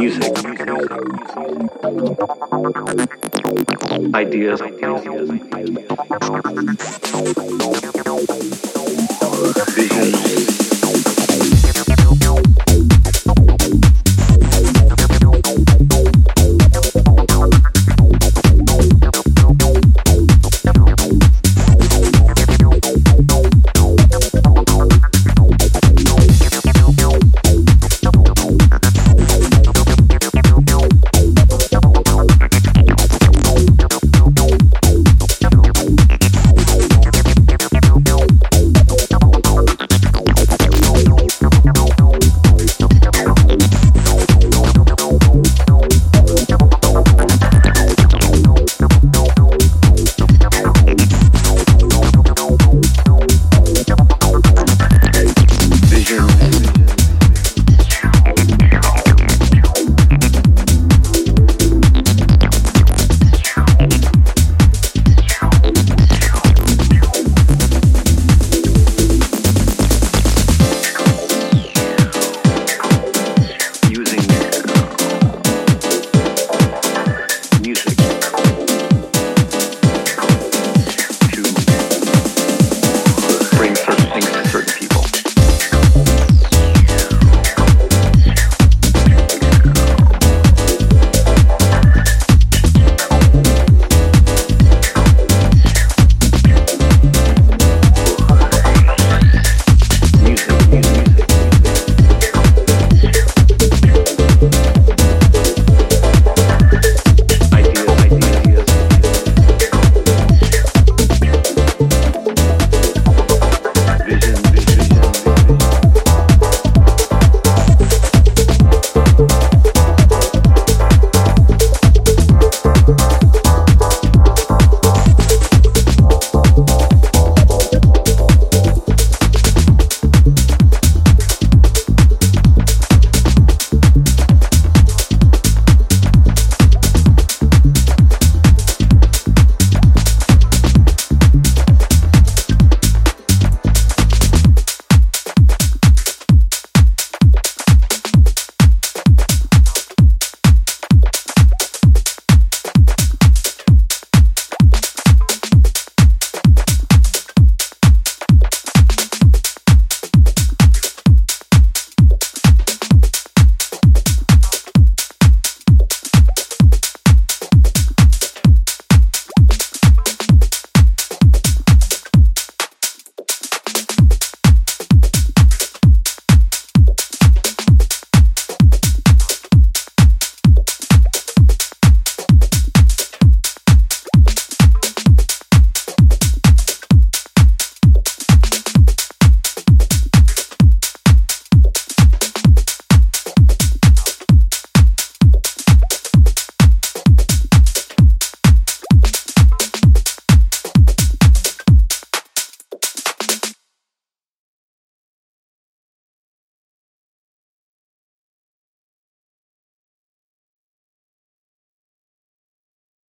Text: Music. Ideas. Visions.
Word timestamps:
Music. 0.00 0.32
Ideas. 4.14 4.62
Visions. 9.74 9.89